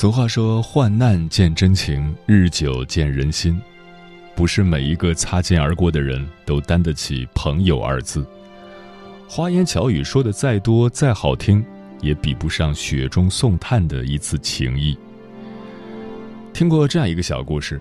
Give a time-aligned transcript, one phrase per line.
[0.00, 3.60] 俗话说：“患难见真情，日久见人心。”
[4.34, 8.26] 不是每一个擦肩而过的人都担得起“朋友”二字。
[9.28, 11.62] 花言巧语说的再多再好听，
[12.00, 14.96] 也比不上雪中送炭的一次情谊。
[16.54, 17.78] 听过这样一个小故事：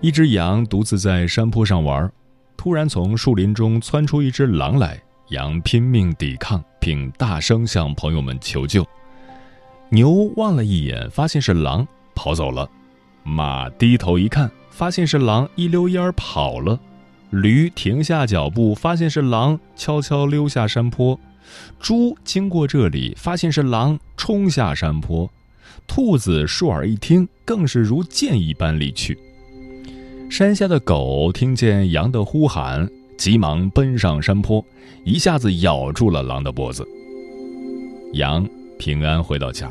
[0.00, 2.08] 一只羊独自在山坡上玩，
[2.56, 4.96] 突然从树林中窜出一只狼来，
[5.30, 8.86] 羊拼命抵抗，并大声向朋友们求救。
[9.90, 12.68] 牛望了一眼，发现是狼，跑走了。
[13.22, 16.78] 马低头一看，发现是狼，一溜烟儿跑了。
[17.30, 21.18] 驴停下脚步，发现是狼，悄悄溜下山坡。
[21.80, 25.30] 猪经过这里，发现是狼，冲下山坡。
[25.86, 29.18] 兔子竖耳一听，更是如箭一般离去。
[30.30, 32.86] 山下的狗听见羊的呼喊，
[33.16, 34.62] 急忙奔上山坡，
[35.04, 36.86] 一下子咬住了狼的脖子。
[38.12, 38.46] 羊。
[38.78, 39.68] 平安回到家，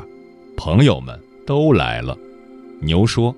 [0.58, 2.18] 朋友们都来了。
[2.80, 3.34] 牛说：“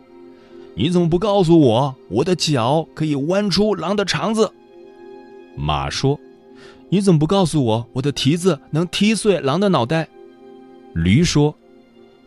[0.75, 4.51] 你怎么不告诉我，我的脚可以弯出狼的肠子？”
[5.55, 6.19] 马说
[6.89, 10.09] ：“你怎么不告诉我，我的蹄子能踢碎狼的脑袋？”
[10.95, 11.55] 驴说：“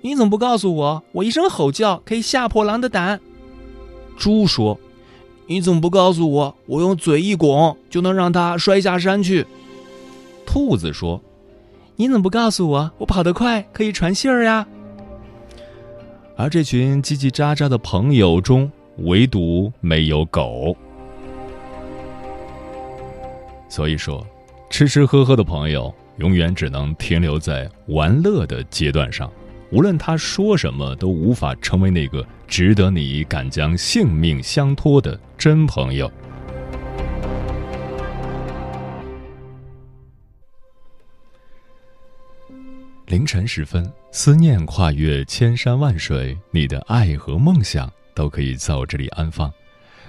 [0.01, 3.19] 你怎么不告诉我，我一声吼叫可以吓破狼的胆？”
[4.15, 4.79] 猪说
[5.47, 9.47] ：“你怎么不告诉我，我用嘴一拱就能让它摔下山去？”
[10.45, 11.19] 兔子说。
[11.95, 12.91] 你怎么不告诉我？
[12.97, 14.67] 我跑得快，可以传信儿呀。
[16.43, 20.75] 而这群叽叽喳喳的朋友中，唯独没有狗。
[23.69, 24.27] 所以说，
[24.69, 29.31] 吃吃喝喝的朋友，永远只能停留在玩乐的阶段上。
[29.71, 36.11] 无论他说什么，都无法成为那个值得你敢将性命相托的真朋友。
[43.13, 49.53] 凌晨时分，思念跨越千山万水，你的爱和梦想都可以在我这里安放。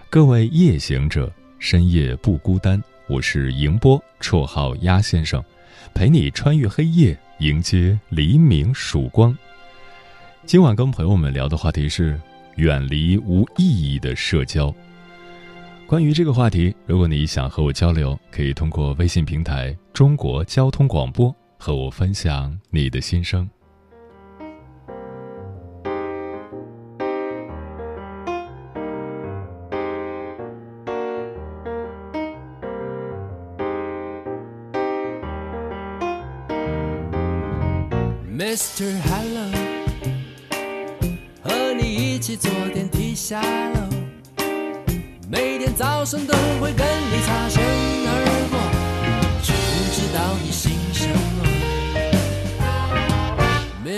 [0.09, 2.83] 各位夜行者，深夜不孤单。
[3.07, 5.45] 我是迎波，绰号鸭先生，
[5.93, 9.37] 陪你穿越黑夜，迎接黎明曙光。
[10.47, 12.19] 今晚跟朋友们聊的话题是
[12.57, 14.75] 远离无意义的社交。
[15.87, 21.31] 关于这个话题，如果你想和我交流，可以通过微信平台“中国交通广播”。
[21.59, 23.49] 和我分享你的心声。
[38.37, 39.01] Mr.
[39.03, 39.51] Hello，
[41.43, 43.81] 和你一起坐电梯下楼，
[45.29, 48.13] 每天早上都会跟你擦身而
[48.51, 48.59] 过，
[49.43, 50.74] 却不知道你心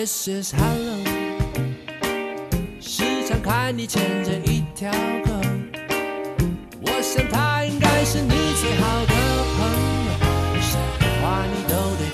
[0.07, 0.55] Mrs.
[0.57, 1.03] Hello，
[2.81, 4.89] 时常看你牵着一条
[5.25, 5.33] 狗，
[6.81, 9.13] 我想他应该是你最好的
[9.57, 9.67] 朋
[10.07, 10.09] 友，
[10.63, 12.06] 什么话你都得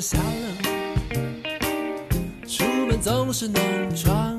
[0.00, 0.22] 就了
[2.46, 4.37] 出门总是弄不穿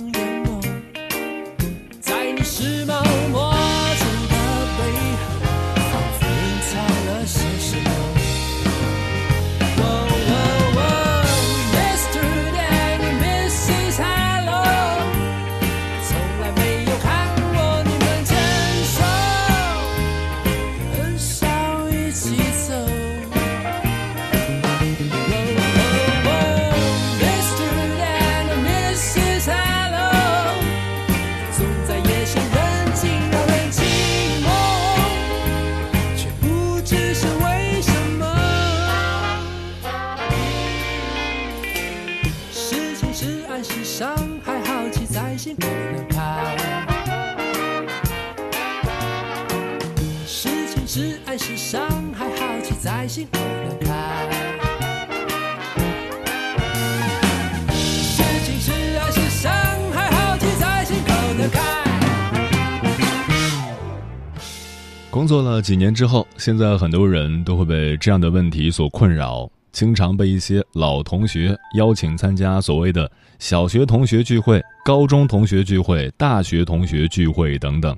[65.29, 77.95] 作了几年之后，现在很多人都会被这样的问题所困扰，经常被一些老同学邀请参加所谓的小学同学聚会、高中同学聚会、大学同学聚会等等。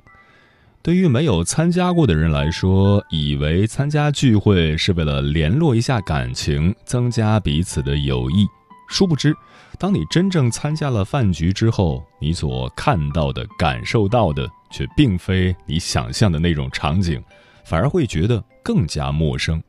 [0.82, 8.46] 对于没有参加过的人来说，以为参加聚会是为了联络一下感情，增加彼此的友谊。
[8.92, 9.34] 殊不知，
[9.78, 17.20] 当你真正参加了饭局之后，你所看到的、感受到的，却并非你想象的那种场景，
[17.64, 19.62] 反而会觉得更加陌生。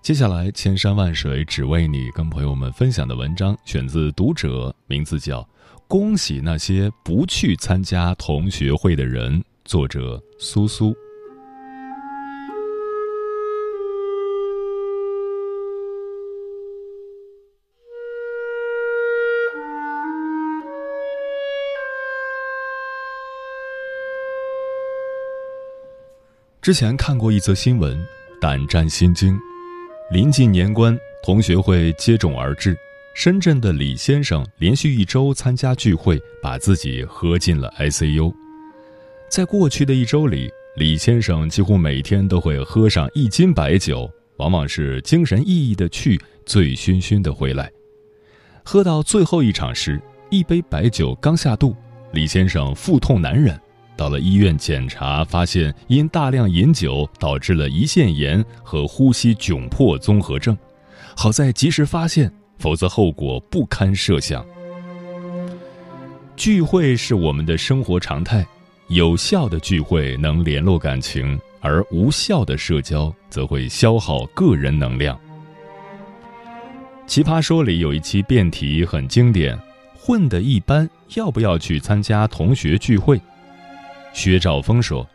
[0.00, 5.42] 接下来，千山万水只为你，跟朋友们分享的文章选自《读者》，名字叫
[5.88, 10.94] 《恭喜那些不去参加同学会的人》，作者苏苏。
[26.62, 27.98] 之前看过一则新闻，
[28.38, 29.34] 胆战心惊。
[30.10, 32.76] 临近年关，同学会接踵而至。
[33.14, 38.30] 深圳的李先生连续一周参加聚会，把自己喝进了 ICU。
[39.30, 47.72] 在过去的一周里，李先生几乎每天都会喝上一斤白酒，往往是精神奕奕的去，醉醺醺的回来。
[48.62, 49.98] 喝到最后一场时，
[50.28, 51.74] 一杯白酒刚下肚，
[52.12, 53.58] 李先生腹痛难忍。
[54.00, 60.56] 到了医院检查，发现因大量饮酒导致了胰腺炎和呼吸窘迫综合症。
[61.14, 64.42] 好在及时发现，否则后果不堪设想。
[66.34, 68.46] 聚会是我们的生活常态，
[68.88, 75.20] 有效的聚会能联络感情，而无效的社交则会消耗个人能量。
[77.06, 79.58] 奇葩说里有一期辩题很经典：
[79.94, 83.20] 混得一般，要不要去参加同学聚会？
[84.12, 85.08] 薛兆丰说：“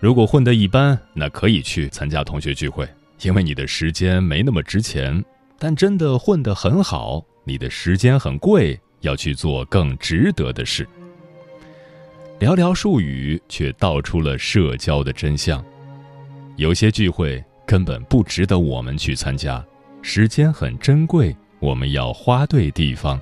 [0.00, 2.88] 如果混得一般，那可以去参加同学聚会，
[3.22, 5.24] 因为你的时间没那么值钱。
[5.58, 10.86] 但真的混得很好，你的时间很贵，要去做更值得的事。”
[12.38, 15.64] 寥寥数语，却道出了社交的真相。
[16.56, 19.64] 有些聚会根本不值得我们去参加，
[20.02, 23.20] 时间很珍贵，我们要花对地方。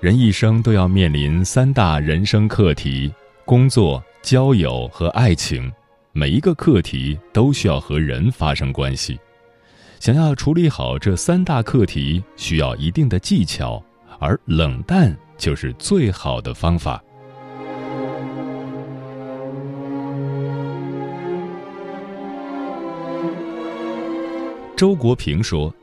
[0.00, 3.12] 人一生都要面临三大人生课题。
[3.48, 5.72] 工作、交友和爱情，
[6.12, 9.18] 每一个课题都需要和人发生关系。
[10.00, 13.82] 想要处理好这三大课题，需要一定的技巧，
[14.18, 17.02] 而冷淡就是最好的方法。
[24.76, 25.74] 周国平说：“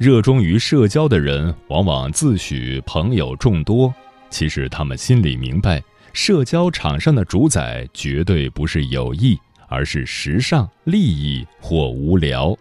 [0.00, 3.94] 热衷于社交的人，往往自诩朋友众多，
[4.30, 9.38] 其实他们心里明白。”社交场上的主宰绝对不是友谊，
[9.68, 12.56] 而是时尚、利益或无聊。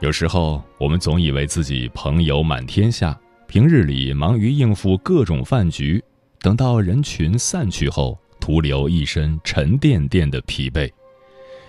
[0.00, 6.02] 有时候，我们总以为自己朋友满天下，平日里忙于应付各种饭局，
[6.40, 10.90] 等到人群散去后，徒留一身沉甸甸的疲惫，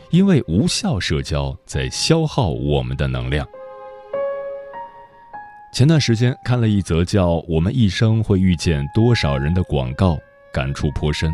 [0.09, 3.47] 因为无效社交在消耗我们的能量。
[5.75, 10.17] 前段时间看了一则叫《我们一生会遇见多少人》的广告，
[10.53, 11.29] 感触颇深。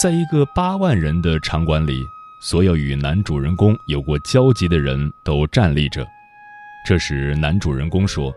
[0.00, 1.92] 在一个八万人的场馆里，
[2.40, 6.06] 所有与男主人公有过交集的人都站立着。
[6.86, 8.32] 这时，男主人公说：“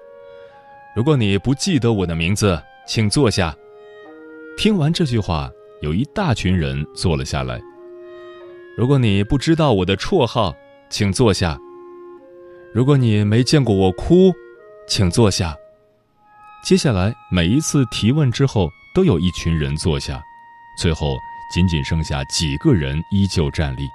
[0.98, 3.56] 如果你不记得我的名字，请坐下。”
[4.58, 5.52] 听完这句话，
[5.84, 7.62] 有一大群人坐了下来。
[8.76, 10.56] 如果你不知道我的绰号，
[10.90, 11.56] 请坐下。
[12.74, 14.34] 如果你没见过我哭，
[14.90, 15.56] 请坐下。
[16.66, 20.22] 接下来每一次提问之后，都有一群人坐下，
[20.82, 21.16] 最后
[21.54, 23.88] 仅仅剩下几个人依旧站立。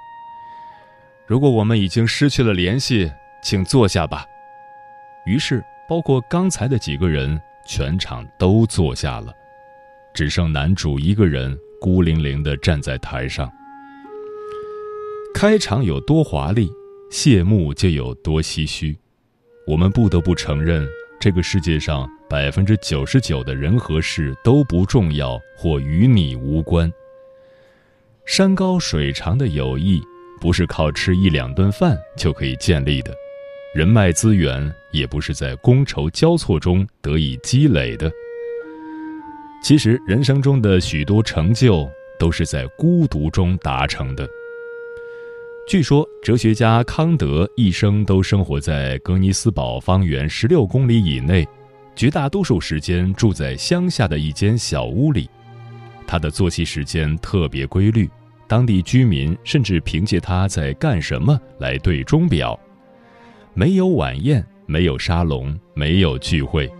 [1.27, 3.11] 如果我们已经失去了联系，
[3.43, 4.25] 请坐下吧。
[5.25, 9.33] 于是，包括刚才的几个人，全场都坐下了，
[10.13, 13.51] 只剩男主一个人孤零零地站在台上。
[15.33, 16.71] 开场有多华丽，
[17.11, 18.97] 谢幕就有多唏嘘。
[19.67, 20.87] 我们不得不承认，
[21.19, 26.91] 这个世界上百分之九十九的人和事都不重要或与你无关。
[28.25, 29.99] 山高水长的友谊，
[30.39, 33.11] 不是靠吃一两顿饭就可以建立的，
[33.73, 38.11] 人脉资源也不是在觥筹交错中得以积累的。
[39.63, 44.29] 其实，人生中的许多成就，都是在孤独中达成的。
[45.67, 51.47] 据说，哲学家康德一生都生活在格尼斯堡方圆十六公里以内，
[51.95, 55.27] 绝大多数时间住在乡下的一间小屋里。
[56.05, 58.07] 他的作息时间特别规律，
[58.47, 62.57] 当地居民甚至凭借他在干什么来对钟表。
[63.55, 66.71] 没有晚宴，没有沙龙，没有聚会。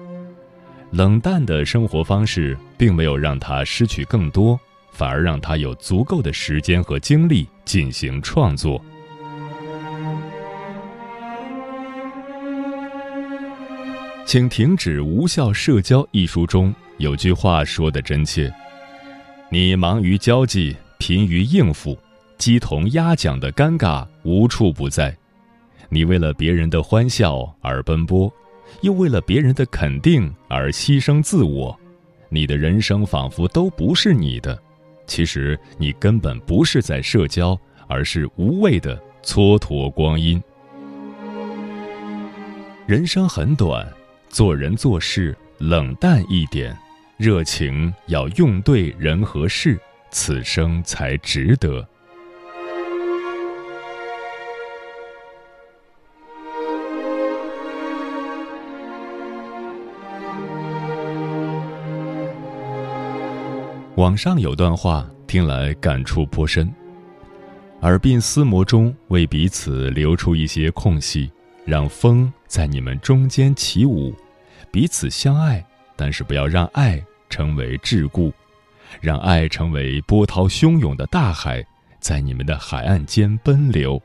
[0.91, 4.59] 冷淡的生活方式并没有让他失去更多。
[4.95, 8.81] 反而让他有足够的时间和精力进行创作。
[14.25, 18.51] 请停止无效社交一书中有句话说的真切：
[19.49, 21.97] 你忙于交际，疲于应付，
[22.37, 25.13] 鸡同鸭讲的尴尬无处不在。
[25.89, 28.31] 你为了别人的欢笑而奔波，
[28.79, 31.77] 又为了别人的肯定而牺牲自我，
[32.29, 34.57] 你的人生仿佛都不是你的。
[35.07, 40.41] 其实你根本不是在社交，而是无谓的蹉跎光阴。
[42.85, 43.87] 人生很短，
[44.29, 46.77] 做人做事冷淡一点，
[47.17, 49.79] 热情要用对人和事，
[50.11, 51.87] 此生才值得。
[63.95, 66.69] 网上有段话听来感触颇深，
[67.79, 71.31] 耳鬓厮磨中为彼此留出一些空隙，
[71.63, 74.13] 让风在你们中间起舞，
[74.69, 78.33] 彼此相爱，但是不要让爱成为桎梏，
[78.99, 81.65] 让爱成为波涛汹涌的大海，
[82.01, 84.01] 在你们的海岸间奔流。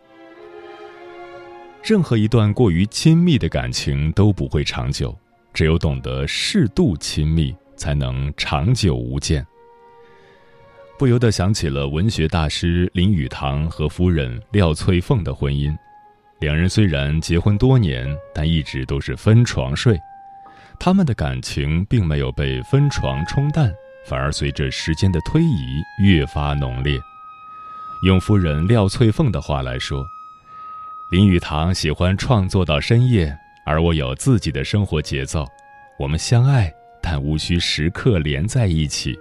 [1.83, 5.13] 任何一段过于亲密的感情都不会长久，
[5.53, 9.45] 只有懂得适度亲密，才能长久无间。
[11.01, 15.75] 不由得想起了文学大师林语堂和夫人廖翠凤的婚姻。
[16.41, 19.99] 两人虽然结婚多年，但一直都是分床睡。
[20.79, 23.73] 他们的感情并没有被分床冲淡，
[24.05, 27.01] 反而随着时间的推移越发浓烈。
[28.05, 30.05] 用夫人廖翠凤的话来说
[31.11, 35.47] ：“林语堂喜欢创作到深夜，而我有自己的生活节奏。
[35.99, 39.19] 我们相爱，但无需时刻连在一起。”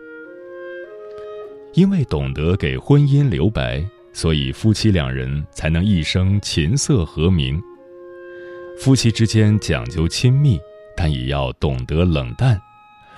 [1.73, 7.61] 因为懂得给婚姻留白，所以夫妻两人才能一生琴瑟和鸣。
[8.79, 10.59] 夫妻之间讲究亲密，
[10.97, 12.59] 但也要懂得冷淡。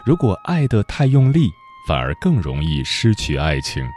[0.06, 1.50] 如果爱得太用力，
[1.88, 3.88] 反而更容易失去爱情。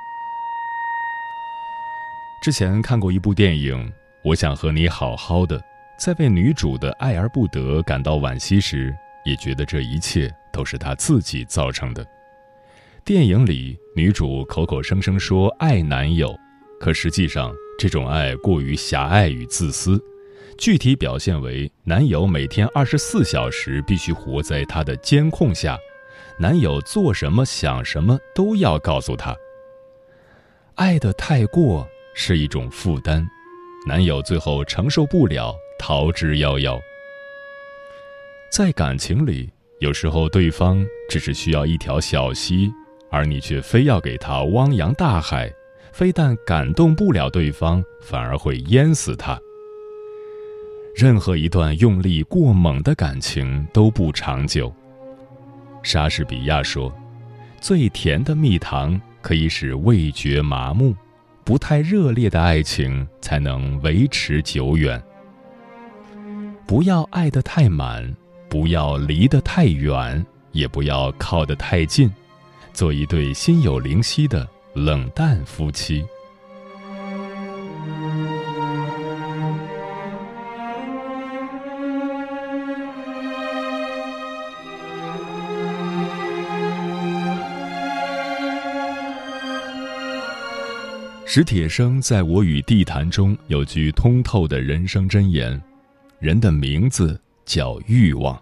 [2.43, 3.89] 之前看过一部电影
[4.23, 5.59] 《我想和你好好的》，
[5.99, 8.95] 在为女主的爱而不得感到惋惜时，
[9.25, 12.07] 也觉得这一切都是她自己造成的。
[13.05, 16.35] 电影里，女主口口声声说爱男友，
[16.81, 20.03] 可实际上这种爱过于狭隘与自私。
[20.57, 25.77] 具体表现为，男友每天二十四小时必须活在她的监控下，
[26.39, 29.37] 男友做什么想什么都要告诉她。
[30.77, 33.29] 爱的太过是一种负担，
[33.87, 36.81] 男友最后承受不了，逃之夭夭。
[38.51, 42.73] 在感情里，有时候对方只是需要一条小溪。
[43.15, 45.49] 而你却非要给他汪洋大海，
[45.93, 49.41] 非但感动不了对方，反而会淹死他。
[50.97, 54.75] 任何一段用力过猛的感情都不长久。
[55.81, 56.93] 莎士比亚说
[57.63, 60.93] ：“最甜的蜜糖可以使味觉麻木，
[61.45, 65.01] 不太热烈的爱情才能维持久远。
[66.67, 68.13] 不要爱得太满，
[68.49, 72.11] 不要离得太远，也不要靠得太近，
[72.75, 76.05] 做一对心有灵犀的冷淡夫妻。
[91.25, 95.61] 史铁生在我与地坛中有句通透的人生箴言：
[96.19, 98.41] 人的名字叫欲望。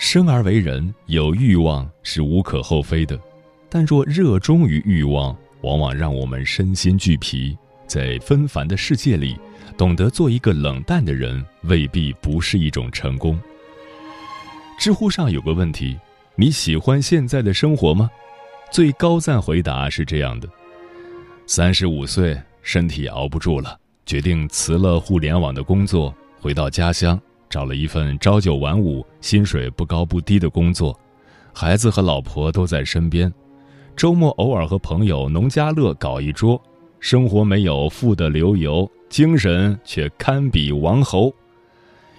[0.00, 3.20] 生而为人，有欲望是无可厚非的，
[3.68, 7.54] 但若热衷于欲望，往往让我们身心俱疲。
[7.86, 9.36] 在纷繁的世界里，
[9.76, 13.38] 懂得做一个冷淡的人，未必不是一种成功。
[14.78, 15.98] 知乎上有个问题：
[16.34, 18.10] 你喜欢现在的生活吗？
[18.72, 20.48] 最高赞回答是这样的。
[21.46, 30.98] 三十五岁，身体熬不住了，决定辞了互联网的工作，回到家乡，找了一份朝九晚五、薪水不高不低的工作，
[31.52, 33.30] 孩子和老婆都在身边，
[33.94, 36.58] 周末偶尔和朋友农家乐搞一桌，
[37.00, 41.34] 生活没有富得流油，精神却堪比王侯。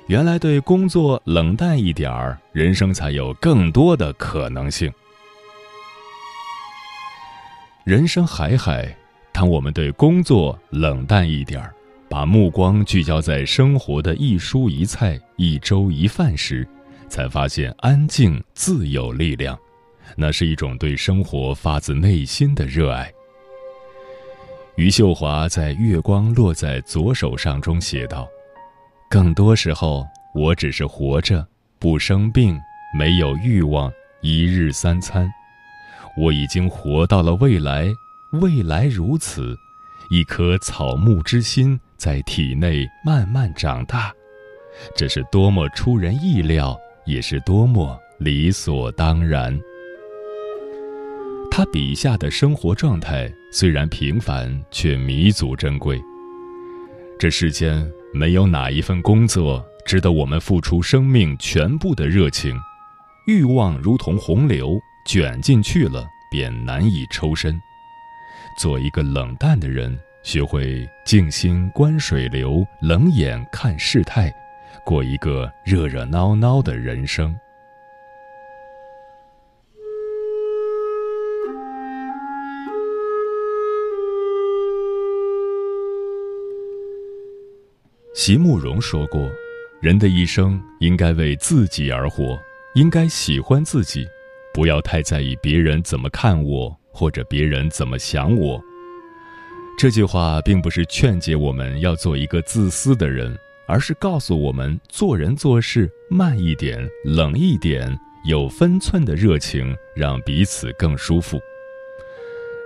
[0.08, 4.92] 原来对工作冷淡一点儿，人生才有更多的可能性。
[7.86, 8.96] 人生海海。
[9.34, 11.74] 当我们对工作冷淡一点儿，
[12.12, 16.68] 把目光聚焦在生活的一蔬一菜、一粥一饭时，
[17.08, 19.58] 才发现安静自有力量。
[20.18, 23.10] 那是一种对生活发自内心的热爱。
[24.76, 28.28] 余秀华在《月光落在左手上》中写道
[29.10, 31.48] ：“更多时候，我只是活着，
[31.80, 32.60] 不生病，
[32.94, 33.90] 没有欲望，
[34.22, 35.32] 一日三餐。
[36.18, 37.88] 我已经活到了未来。”
[38.42, 39.58] 未来如此，
[40.10, 44.12] 一颗草木之心在体内慢慢长大，
[44.96, 49.56] 这是多么出人意料，也是多么理所当然。
[51.52, 56.02] 他笔下的生活状态虽然平凡，却弥足珍贵。
[57.20, 62.58] 这世间没有哪一份工作值得我们付出生命全部的热情，
[63.28, 67.62] 欲望如同洪流，卷进去了便难以抽身。
[68.58, 74.32] 做一个冷淡的人，学会静心观水流，冷眼看世态，
[74.86, 77.36] 过一个热热闹闹的人生。
[88.14, 89.28] 席慕容说过
[89.82, 92.40] ：“人的一生应该为自己而活，
[92.76, 94.08] 应该喜欢自己，
[94.54, 98.62] 不要太在意别人怎么看我。”或者别人怎么想我？
[99.78, 103.36] 这句话并不是劝诫我们要做一个自私的人，
[103.68, 111.40] 而是告诉我们做人做事慢一点、冷一点，有分寸的热情，让彼此更舒服。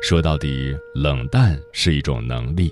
[0.01, 2.69] 说到底，冷淡是一种能力，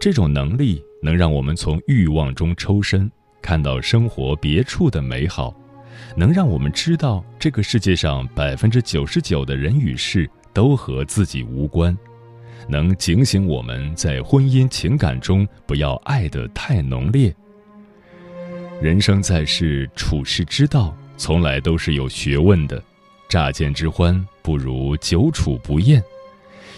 [0.00, 3.08] 这种能力能让我们从欲望中抽身，
[3.40, 5.54] 看到生活别处的美好，
[6.16, 10.28] 能让我们知道这个世界上百分之九十九的人与事。
[10.54, 11.96] 都和自己无关，
[12.66, 17.34] 能警醒我们在婚姻情感中不要爱得太浓烈。
[18.80, 22.82] 人生在世，处世之道从来都是有学问的。
[23.28, 26.02] 乍见之欢，不如久处不厌。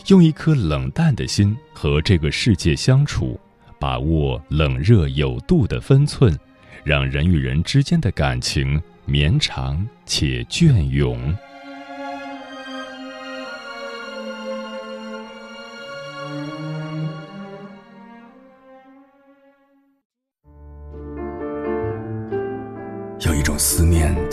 [0.08, 3.38] 用一颗冷淡的心和这个世界相处，
[3.78, 6.36] 把握冷热有度的分寸，
[6.82, 11.36] 让人与人之间的感情绵长且隽永。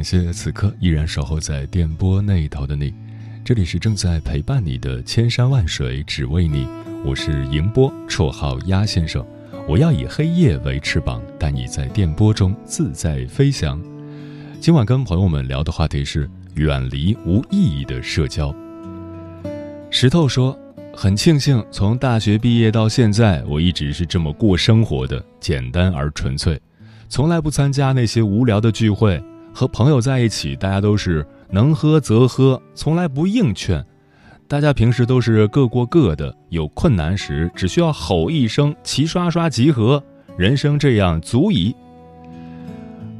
[0.00, 2.94] 感谢此刻依然守候在电波那头的你，
[3.44, 6.66] 这里是正在陪伴你的千山万水只为你，
[7.04, 9.22] 我是迎波，绰号鸭先生。
[9.68, 13.78] 我要以黑夜为翅膀，带你在电波中自在飞翔。
[14.58, 18.56] 今晚跟朋友们聊的话题是远离无意义的社交。
[19.90, 20.58] 石头说
[20.96, 26.58] ：“很庆幸从大学毕业到现在，我一直是这么过生活的，简单而纯粹，
[27.10, 29.22] 从来不参加那些无聊的聚会。
[29.52, 33.84] 和朋友在一起，大家都是能喝则喝，从来不硬劝。
[34.48, 40.02] 大家平时都是各过各的，有困难时只需要吼一声‘齐刷刷集合’，
[40.36, 41.74] 人生这样足矣。”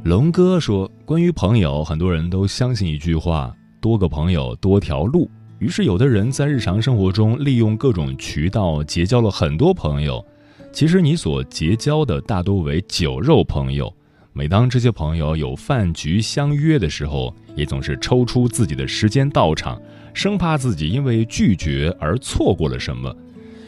[0.03, 5.29] 龙哥说：“关于朋友，很多人都相信一句话：多个朋友多条路。
[5.59, 10.25] 于是，有的人在日常生活中利用各种渠道结交了很多朋友。
[10.73, 13.93] 其实，你所结交的大多为酒肉朋友。
[14.33, 19.81] 每当这些朋友有饭局相约的时候，也总是抽出自己的时间到场，
[20.13, 23.13] 生怕自己因为拒绝而错过了什么。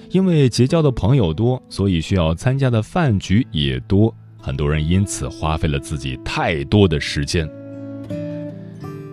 [0.10, 7.49] 因为结交的朋友多，所以需要参加的饭局也多。”很多人因此花费了自己太多的时间。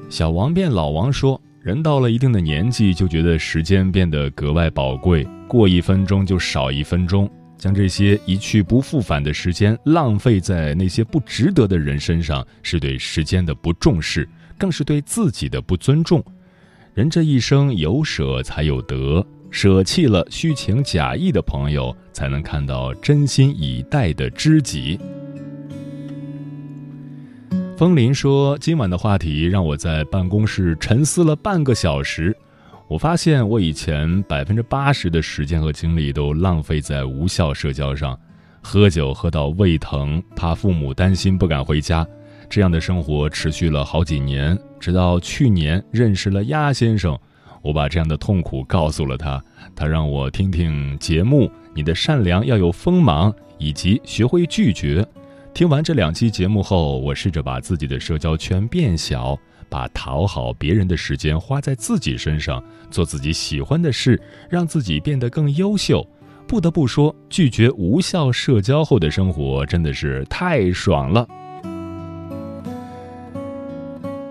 [0.09, 7.31] 小王变老王说：“人到了一定的年纪，就觉得时间变得格外宝贵，过一分钟就少一分钟。
[7.61, 16.25] 将这些一去不复返的时间浪费在那些不值得的人身上，是对时间的不重视，更是对自己的不尊重。
[16.95, 24.99] 人这一生有舍才有得，舍弃了虚情假意的朋友，才能看到真心以待的知己。”
[27.77, 32.35] 风林说：“今晚的话题让我在办公室沉思了半个小时。
[32.91, 38.19] 我发现我以前百分之八十的时间和精力都浪费在无效社交上，
[38.61, 42.05] 喝酒喝到胃疼，怕父母担心不敢回家。
[42.49, 47.17] 这样的生活持续了好几年，直到去年认识了鸭先生，
[47.63, 49.41] 我把这样的痛苦告诉了他。
[49.77, 55.07] 他让我听听节目《你的善良要有锋芒》，以及学会拒绝。”
[55.55, 59.39] 听完这两期节目后，我试着把自己的社交圈变小，
[59.71, 66.07] 把讨好别人的时间花在自己身上，做自己喜欢的事，让自己变得更优秀。
[66.47, 71.27] 不得不说，拒绝无效社交后的生活真的是太爽了。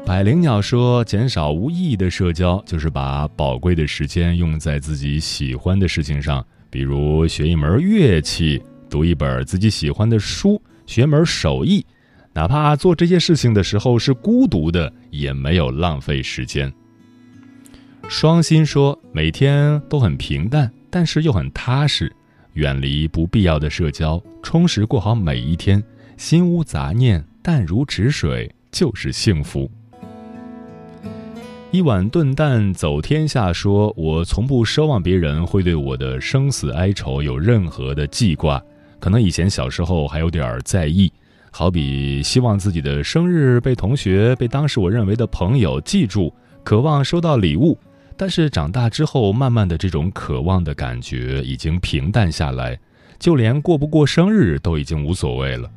[0.05, 11.85] 百灵鸟说：“减少无意义的社交，就是把宝贵的时间用在自己喜欢的事情上，比如学一门乐器，读一本自己喜欢的书。”学门手艺，
[12.33, 16.71] 哪怕做这些事情的时候是孤独的，也没有浪费时间。
[18.07, 22.11] 双心说，每天都很平淡，但是又很踏实，
[22.53, 25.83] 远离不必要的社交，充实过好每一天，
[26.17, 29.69] 心无杂念，淡如止水，就是幸福。
[31.71, 38.59] 一碗炖蛋走天下说，我从不奢望别人会对我的生死哀愁有任何的记挂。
[38.99, 41.11] 可能以前小时候还有点在意，
[41.59, 47.77] 好比希望自己的生日被同学、被当时我认为的朋友记住，渴望收到礼物。
[48.15, 52.79] 但是长大之后，慢慢的这种渴望的感觉已经平淡下来，
[53.19, 55.69] 就连过不过生日都已经无所谓了。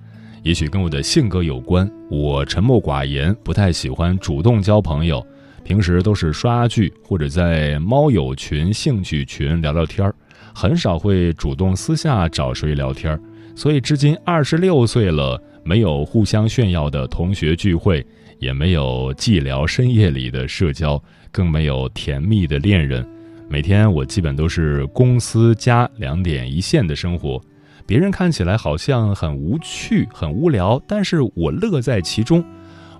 [0.44, 5.26] 也许跟我的性格有关，我沉默寡言，不太喜欢主动交朋友，
[5.64, 10.14] 平时都是刷剧或者在猫友群、兴趣群聊聊天儿。
[10.54, 13.20] 很少会主动私下找谁聊天，
[13.54, 18.04] 所以至今二十六岁了，没有互相炫耀的同学聚会，
[18.38, 23.06] 也没有寂寥深夜里的社交，更没有甜蜜的恋人。
[23.48, 27.38] 每天我基本都是公司加两点一线的生活，
[27.86, 32.42] 别人看起来好像很无趣、很无聊，但是我乐在其中。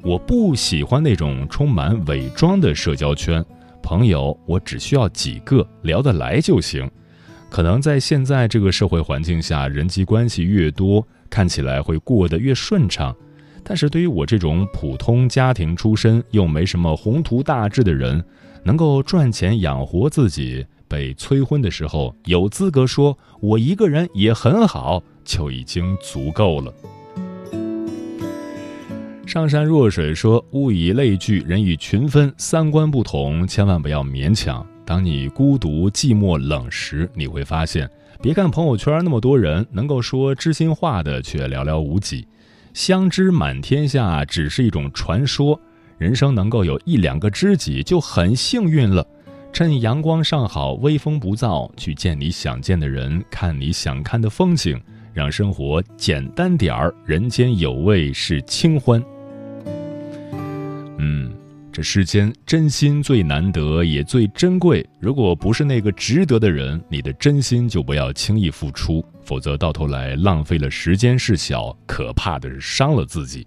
[0.02, 3.42] 我不喜欢那种充满伪装的社交圈，
[3.82, 6.90] 朋友我只需要几个聊得来就行。
[7.52, 13.14] 可能在现在这个社会环境下，人际关系越多，看起来会过得越顺畅。
[13.62, 18.24] 但是对于我这种普通家庭出身又没什么宏图大志的人，
[18.64, 26.72] 能够赚钱养活自己，被催婚的时候有资格说我一个人也很好，就已经足够了。
[29.26, 37.88] 上善若水说：“物以类聚，人以群分，三观不同，千万不要勉强。”当你孤独、寂寞、冷时，你会发现，
[38.20, 42.26] 别看朋友圈那么多人，能够说知心话的却寥寥无几，
[42.74, 45.58] 相知满天下只是一种传说。
[45.96, 49.02] 人生能够有一两个知己就很幸运了。
[49.50, 54.78] 趁阳光尚好、微风不燥，去见你想见的人，看你想看的风景，
[55.14, 59.02] 让生活简单点儿，人间有味是清欢。
[60.98, 61.32] 嗯。
[61.72, 64.86] 这世间真心最难得，也最珍贵。
[65.00, 73.46] 如果不是那个值得的人，你的真心就不要轻易付出，否则到头来浪费了时间是小，可怕的是伤了自己。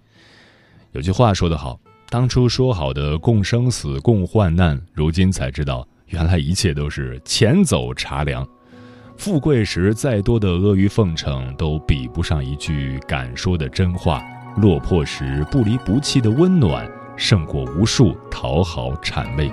[0.93, 8.47] 有句话说得好：当初说好的共生死、共患难，如今才知道，原来一切都是钱走茶凉。
[9.17, 14.19] 富贵时再多的阿谀奉承，都比不上一句敢说的真话；
[14.57, 19.51] 落魄时不离不弃的温暖，胜过无数讨好谄媚。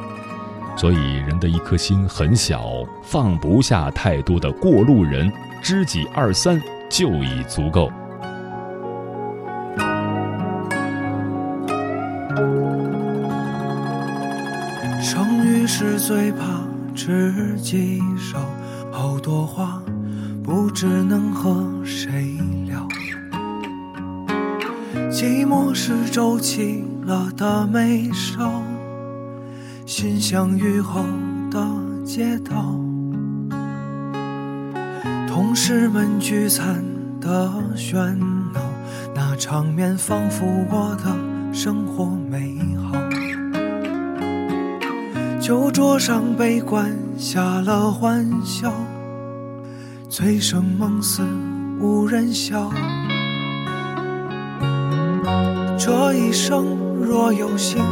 [0.75, 2.64] 所以，人的一颗心很小，
[3.03, 5.31] 放不下太多的过路人，
[5.62, 7.92] 知己二三就已足够。
[15.03, 16.38] 生于是最怕
[16.94, 18.38] 知己少，
[18.90, 19.83] 好多话
[20.42, 22.88] 不知能和谁聊。
[25.11, 28.62] 寂寞是周期了的眉梢。
[29.85, 31.05] 心像雨后
[31.51, 31.67] 的
[32.05, 32.75] 街道，
[35.29, 36.83] 同事们聚餐
[37.21, 38.17] 的喧
[38.55, 38.61] 闹，
[39.15, 42.93] 那场面仿佛我的生活美好。
[45.41, 48.73] 酒桌上悲观下了欢笑，
[50.09, 51.23] 醉生梦死
[51.81, 52.71] 无人笑。
[55.77, 57.83] 这一生若有幸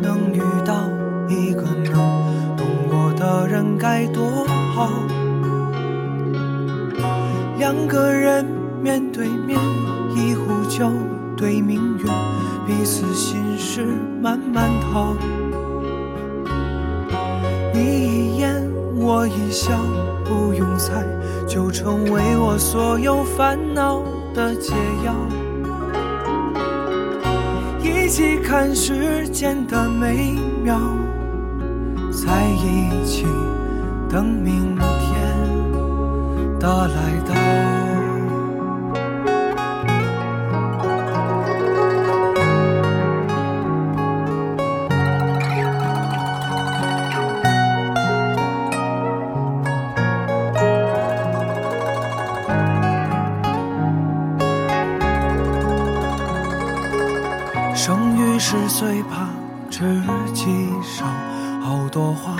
[0.00, 0.74] 能遇到。
[1.30, 1.92] 一个能
[2.56, 4.24] 懂我的人该多
[4.74, 4.88] 好。
[7.58, 8.46] 两个人
[8.82, 9.58] 面对面，
[10.16, 10.90] 一壶酒
[11.36, 12.04] 对明月，
[12.66, 13.84] 彼此心事
[14.22, 15.14] 慢慢掏。
[17.74, 19.78] 你一言我一笑，
[20.24, 21.04] 不用猜，
[21.46, 24.02] 就成为我所有烦恼
[24.32, 24.72] 的解
[25.04, 25.14] 药。
[28.08, 30.80] 一起看时间的美妙。
[32.10, 33.26] 在一起，
[34.08, 37.67] 等明天的来到。
[57.78, 59.28] 生于世，最怕
[59.70, 60.02] 知
[60.34, 61.06] 己少。
[61.62, 62.34] 好多话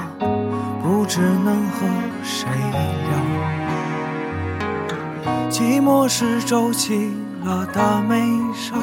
[0.82, 1.86] 不知能和
[2.24, 2.48] 谁
[3.06, 4.68] 聊，
[5.48, 7.12] 寂寞是皱起
[7.44, 8.20] 了的眉
[8.52, 8.74] 梢，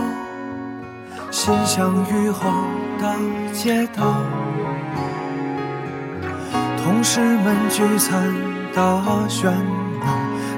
[1.29, 2.49] 心像雨后
[3.01, 3.13] 的
[3.51, 4.15] 街道，
[6.81, 8.33] 同事们聚餐
[8.73, 9.51] 的喧
[9.99, 10.07] 闹，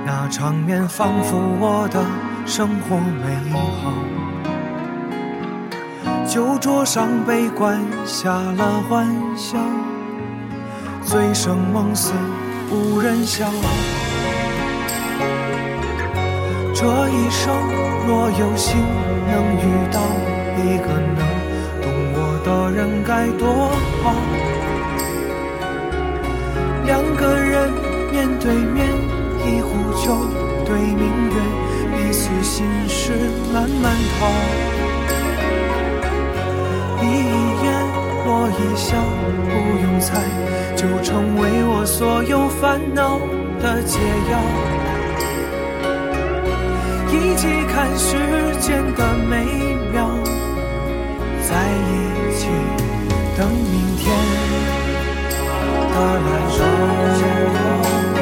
[0.05, 2.05] 那场面仿佛我的
[2.45, 3.91] 生活美好。
[6.37, 9.57] 酒桌上悲观下了欢笑，
[11.01, 12.13] 醉生梦死
[12.69, 13.47] 无人笑。
[16.75, 17.51] 这一生
[18.05, 18.77] 若有幸
[19.25, 19.99] 能遇到
[20.59, 21.25] 一个能
[21.81, 23.71] 懂我的人该多
[24.03, 24.13] 好。
[26.85, 27.73] 两个人
[28.11, 28.85] 面对面，
[29.43, 29.73] 一壶
[30.05, 30.13] 酒
[30.67, 31.35] 对明月，
[31.97, 33.11] 彼此心事
[33.51, 34.76] 慢慢掏。
[36.99, 37.29] 你一
[37.63, 37.67] 言，
[38.25, 38.89] 我一笑，
[39.49, 40.09] 不用猜，
[40.75, 43.19] 就成为我所有烦恼
[43.61, 43.99] 的解
[44.31, 44.33] 药。
[47.09, 48.17] 一起看世
[48.59, 49.45] 间的美
[49.93, 50.09] 妙，
[51.47, 51.51] 在
[51.87, 52.49] 一起
[53.37, 54.03] 等明天
[55.93, 58.16] 的来到。